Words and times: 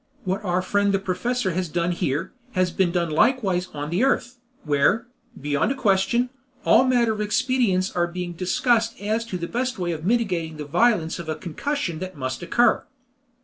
What 0.23 0.43
our 0.43 0.63
friend 0.63 0.95
the 0.95 0.97
professor 0.97 1.51
has 1.51 1.69
done 1.69 1.91
here, 1.91 2.33
has 2.53 2.71
been 2.71 2.91
done 2.91 3.11
likewise 3.11 3.67
on 3.71 3.91
the 3.91 4.03
earth, 4.03 4.39
where, 4.63 5.05
beyond 5.39 5.71
a 5.71 5.75
question, 5.75 6.31
all 6.65 6.85
manner 6.85 7.11
of 7.11 7.21
expedients 7.21 7.91
are 7.91 8.07
being 8.07 8.33
discussed 8.33 8.99
as 8.99 9.23
to 9.25 9.37
the 9.37 9.47
best 9.47 9.77
way 9.77 9.91
of 9.91 10.03
mitigating 10.03 10.57
the 10.57 10.65
violence 10.65 11.19
of 11.19 11.29
a 11.29 11.35
concussion 11.35 11.99
that 11.99 12.17
must 12.17 12.41
occur." 12.41 12.83